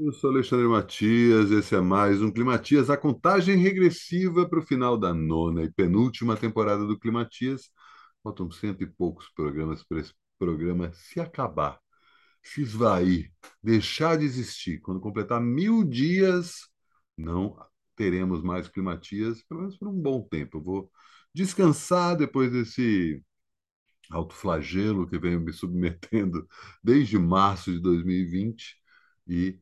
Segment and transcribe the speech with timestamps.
[0.00, 4.96] Eu sou Alexandre Matias, esse é mais um Climatias, a contagem regressiva para o final
[4.96, 7.70] da nona e penúltima temporada do Climatias.
[8.22, 11.80] Faltam cento e poucos programas para esse programa se acabar,
[12.42, 13.32] se esvair,
[13.62, 14.80] deixar de existir.
[14.80, 16.68] Quando completar mil dias,
[17.16, 17.56] não
[17.96, 20.58] teremos mais Climatias, pelo menos por um bom tempo.
[20.58, 20.92] Eu vou
[21.34, 23.22] descansar depois desse
[24.10, 26.46] autoflagelo que venho me submetendo
[26.82, 28.76] desde março de 2020
[29.26, 29.58] e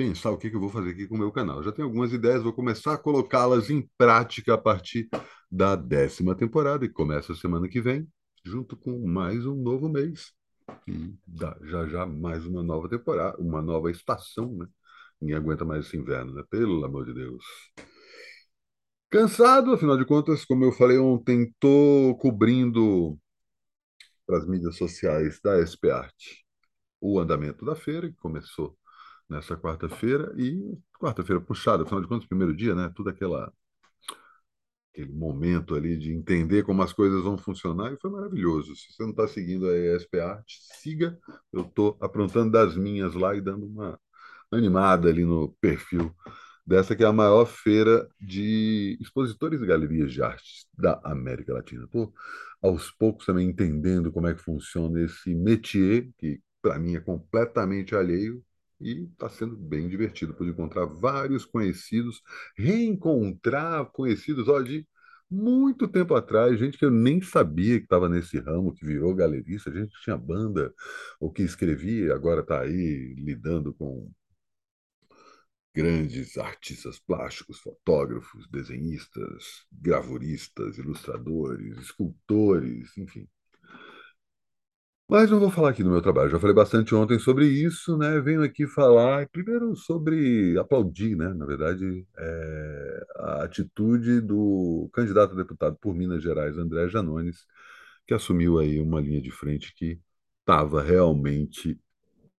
[0.00, 1.62] pensar o que, que eu vou fazer aqui com o meu canal.
[1.62, 5.10] Já tenho algumas ideias, vou começar a colocá-las em prática a partir
[5.50, 8.08] da décima temporada, que começa semana que vem,
[8.42, 10.32] junto com mais um novo mês.
[10.88, 14.66] E dá, já já mais uma nova temporada, uma nova estação, né?
[15.20, 16.44] Ninguém aguenta mais esse inverno, né?
[16.48, 17.44] Pelo amor de Deus.
[19.10, 23.18] Cansado, afinal de contas, como eu falei ontem, estou cobrindo
[24.26, 26.46] para as mídias sociais da SP Arte
[27.02, 28.78] o andamento da feira, que começou
[29.30, 32.92] nessa quarta-feira, e quarta-feira puxada, afinal de contas, primeiro dia, né?
[32.94, 33.52] Tudo aquela
[34.92, 38.74] aquele momento ali de entender como as coisas vão funcionar, e foi maravilhoso.
[38.76, 41.18] Se você não está seguindo a ESP Arte, siga.
[41.52, 43.98] Eu estou aprontando das minhas lá e dando uma
[44.52, 46.14] animada ali no perfil
[46.66, 51.84] dessa que é a maior feira de expositores e galerias de arte da América Latina.
[51.84, 52.12] Estou,
[52.62, 57.94] aos poucos, também entendendo como é que funciona esse métier, que para mim é completamente
[57.96, 58.42] alheio,
[58.80, 60.34] e está sendo bem divertido.
[60.34, 62.22] Pude encontrar vários conhecidos,
[62.56, 64.86] reencontrar conhecidos ó, de
[65.30, 69.72] muito tempo atrás, gente que eu nem sabia que estava nesse ramo, que virou galerista,
[69.72, 70.74] gente que tinha banda,
[71.20, 74.10] ou que escrevia, agora está aí lidando com
[75.74, 83.28] grandes artistas plásticos, fotógrafos, desenhistas, gravuristas, ilustradores, escultores, enfim.
[85.10, 86.30] Mas não vou falar aqui do meu trabalho.
[86.30, 88.20] Já falei bastante ontem sobre isso, né?
[88.20, 91.34] Venho aqui falar primeiro sobre aplaudir, né?
[91.34, 97.44] Na verdade, é, a atitude do candidato a deputado por Minas Gerais, André Janones,
[98.06, 100.00] que assumiu aí uma linha de frente que
[100.40, 101.76] estava realmente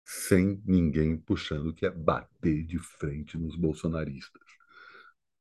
[0.04, 4.42] sem ninguém puxando, que é bater de frente nos bolsonaristas.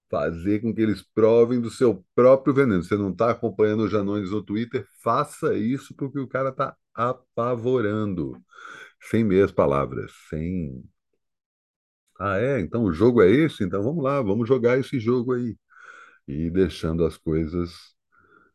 [0.10, 2.84] Fazer com que eles provem do seu próprio veneno.
[2.84, 4.86] Você não está acompanhando o Janones no Twitter?
[5.02, 8.38] Faça isso porque o cara está apavorando.
[9.10, 10.84] Sem meias palavras, sem.
[12.20, 12.60] Ah, é?
[12.60, 13.64] Então o jogo é esse?
[13.64, 15.58] Então vamos lá, vamos jogar esse jogo aí.
[16.28, 17.96] E deixando as coisas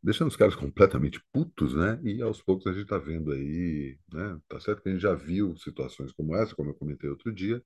[0.02, 2.00] deixando os caras completamente putos, né?
[2.04, 4.38] E aos poucos a gente está vendo aí, né?
[4.48, 7.62] Tá certo que a gente já viu situações como essa, como eu comentei outro dia,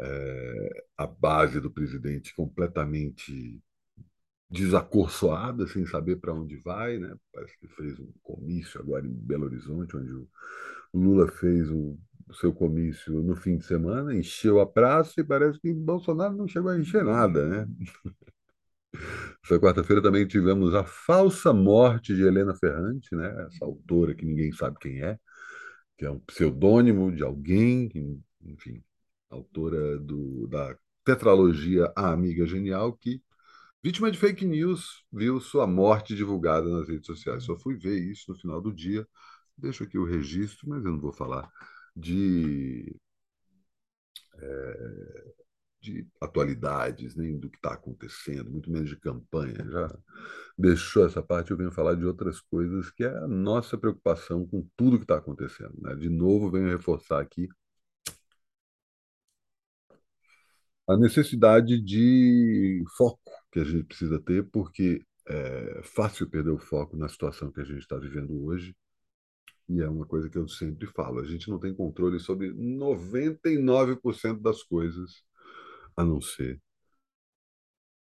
[0.00, 3.62] é, a base do presidente completamente
[4.54, 7.14] desacorçoada, sem saber para onde vai, né?
[7.32, 10.28] Parece que fez um comício agora em Belo Horizonte, onde o
[10.94, 11.98] Lula fez o,
[12.32, 16.70] seu comício no fim de semana, encheu a praça e parece que Bolsonaro não chegou
[16.70, 17.68] a encher nada, né?
[19.44, 23.28] Essa quarta-feira também tivemos a falsa morte de Helena Ferrante, né?
[23.46, 25.18] Essa autora que ninguém sabe quem é,
[25.98, 28.82] que é um pseudônimo de alguém, enfim,
[29.28, 33.20] autora do, da tetralogia A Amiga Genial, que,
[33.84, 37.44] vítima de fake news, viu sua morte divulgada nas redes sociais.
[37.44, 39.06] Só fui ver isso no final do dia.
[39.56, 41.48] Deixo aqui o registro, mas eu não vou falar
[41.94, 42.96] de.
[44.38, 45.34] É
[45.84, 49.54] de atualidades, nem do que está acontecendo, muito menos de campanha.
[49.70, 49.94] Já
[50.56, 54.66] deixou essa parte, eu venho falar de outras coisas, que é a nossa preocupação com
[54.74, 55.74] tudo que está acontecendo.
[55.82, 55.94] Né?
[55.94, 57.48] De novo, venho reforçar aqui
[60.86, 66.96] a necessidade de foco que a gente precisa ter, porque é fácil perder o foco
[66.96, 68.76] na situação que a gente está vivendo hoje.
[69.68, 74.40] E é uma coisa que eu sempre falo: a gente não tem controle sobre 99%
[74.40, 75.22] das coisas
[75.96, 76.60] a não ser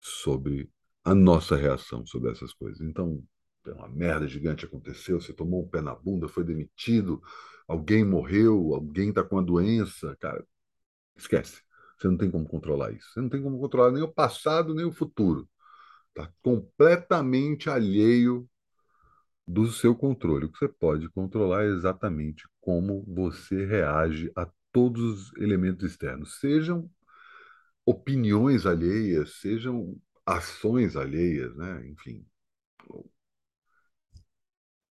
[0.01, 0.71] sobre
[1.05, 2.81] a nossa reação sobre essas coisas.
[2.81, 3.23] Então,
[3.67, 7.23] uma merda gigante aconteceu, você tomou um pé na bunda, foi demitido,
[7.69, 10.45] alguém morreu, alguém está com a doença, cara,
[11.17, 11.63] esquece.
[12.03, 13.13] Você não tem como controlar isso.
[13.13, 15.49] Você não tem como controlar nem o passado, nem o futuro.
[16.09, 18.49] Está completamente alheio
[19.47, 20.47] do seu controle.
[20.47, 26.41] O que você pode controlar é exatamente como você reage a todos os elementos externos,
[26.41, 26.91] sejam
[27.87, 29.97] opiniões alheias, sejam
[30.27, 31.87] ações alheias, né?
[31.87, 32.27] Enfim,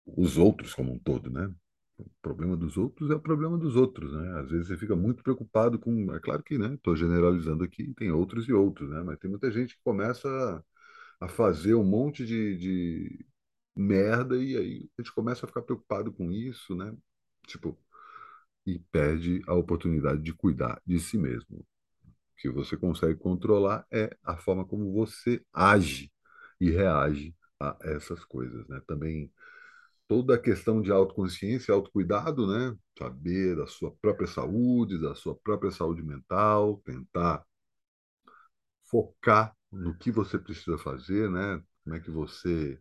[0.05, 1.51] os outros como um todo, né?
[1.99, 4.39] O problema dos outros é o problema dos outros, né?
[4.39, 6.75] Às vezes você fica muito preocupado com, é claro que, né?
[6.75, 9.01] Estou generalizando aqui, tem outros e outros, né?
[9.03, 10.63] Mas tem muita gente que começa
[11.21, 13.25] a, fazer um monte de, de
[13.75, 16.95] merda e aí a gente começa a ficar preocupado com isso, né?
[17.47, 17.77] Tipo,
[18.65, 21.65] e perde a oportunidade de cuidar de si mesmo.
[22.37, 26.11] que você consegue controlar é a forma como você age
[26.59, 28.81] e reage a essas coisas, né?
[28.87, 29.31] Também
[30.09, 32.75] toda a questão de autoconsciência, autocuidado, né?
[32.99, 37.45] Saber da sua própria saúde, da sua própria saúde mental, tentar
[38.89, 41.61] focar no que você precisa fazer, né?
[41.83, 42.79] Como é que você,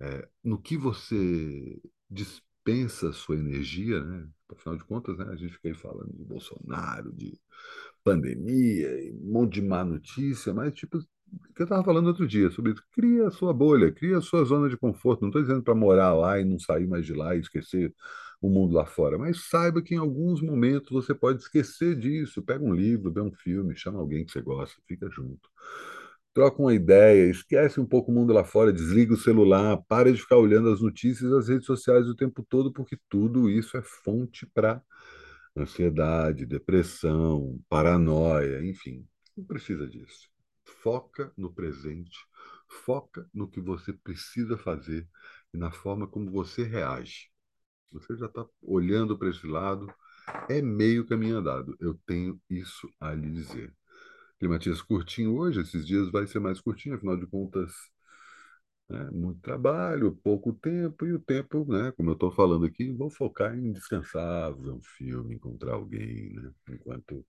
[0.00, 1.80] é, no que você
[2.10, 4.28] dispensa sua energia, né?
[4.50, 5.26] Afinal de contas, né?
[5.30, 7.38] A gente fica aí falando de Bolsonaro, de
[8.04, 10.98] pandemia, um monte de má notícia, mas tipo
[11.54, 12.82] que eu estava falando outro dia sobre isso.
[12.92, 15.22] Cria a sua bolha, cria a sua zona de conforto.
[15.22, 17.94] Não estou dizendo para morar lá e não sair mais de lá e esquecer
[18.40, 22.42] o mundo lá fora, mas saiba que em alguns momentos você pode esquecer disso.
[22.42, 25.48] Pega um livro, vê um filme, chama alguém que você gosta, fica junto.
[26.34, 30.20] Troca uma ideia, esquece um pouco o mundo lá fora, desliga o celular, para de
[30.20, 34.46] ficar olhando as notícias as redes sociais o tempo todo, porque tudo isso é fonte
[34.52, 34.82] para
[35.56, 39.06] ansiedade, depressão, paranoia, enfim.
[39.36, 40.33] Não precisa disso.
[40.84, 42.18] Foca no presente,
[42.84, 45.08] foca no que você precisa fazer
[45.54, 47.30] e na forma como você reage.
[47.90, 49.90] Você já está olhando para esse lado,
[50.46, 51.74] é meio caminho andado.
[51.80, 53.74] Eu tenho isso a lhe dizer.
[54.38, 57.72] Climatias curtinho hoje, esses dias vai ser mais curtinho, afinal de contas,
[58.90, 63.08] né, muito trabalho, pouco tempo, e o tempo, né, como eu estou falando aqui, vou
[63.08, 67.24] focar em descansar, ver um filme, encontrar alguém, né, enquanto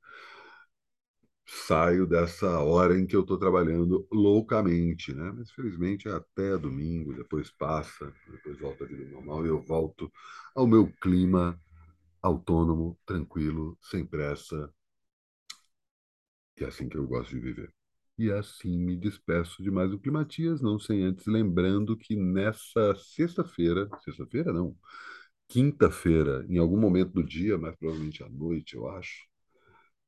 [1.46, 5.32] saio dessa hora em que eu estou trabalhando loucamente, né?
[5.36, 10.12] Mas felizmente é até domingo, depois passa, depois volta a vida normal e eu volto
[10.56, 11.60] ao meu clima
[12.22, 14.72] autônomo, tranquilo, sem pressa.
[16.60, 17.74] E é assim que eu gosto de viver.
[18.18, 23.90] E assim me despeço de mais um Climatias, não sem antes lembrando que nessa sexta-feira,
[24.04, 24.76] sexta-feira não,
[25.50, 29.28] quinta-feira, em algum momento do dia, mais provavelmente à noite, eu acho,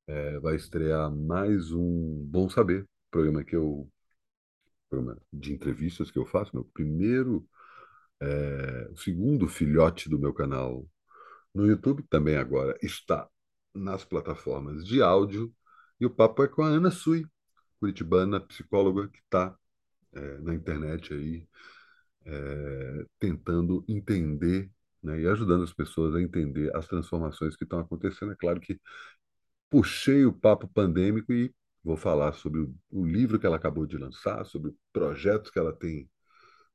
[0.07, 3.89] é, vai estrear mais um Bom Saber, programa que eu
[4.89, 7.45] programa de entrevistas que eu faço, meu primeiro,
[8.21, 10.87] é, o segundo filhote do meu canal
[11.53, 13.29] no YouTube, também agora está
[13.75, 15.53] nas plataformas de áudio,
[15.99, 17.25] e o papo é com a Ana Sui,
[17.79, 19.57] curitibana, psicóloga que está
[20.13, 21.47] é, na internet aí,
[22.25, 24.71] é, tentando entender
[25.03, 28.31] né, e ajudando as pessoas a entender as transformações que estão acontecendo.
[28.33, 28.79] É claro que
[29.69, 31.53] puxei o papo pandêmico e
[31.83, 32.61] vou falar sobre
[32.91, 36.09] o, livro que ela acabou de lançar, sobre projetos que ela tem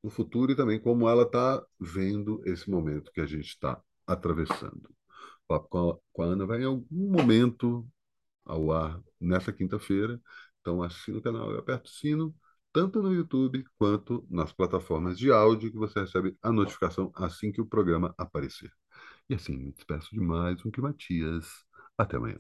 [0.02, 4.88] no futuro e também como ela está vendo esse momento que a gente está atravessando.
[5.44, 7.86] O papo com a, com a Ana vai em algum momento
[8.44, 10.20] ao ar nessa quinta-feira.
[10.60, 12.34] Então assina o canal e aperta o sino,
[12.72, 17.60] tanto no YouTube quanto nas plataformas de áudio, que você recebe a notificação assim que
[17.60, 18.72] o programa aparecer.
[19.28, 21.46] E assim, me despeço de mais um Climatias.
[21.98, 22.30] Até amanhã.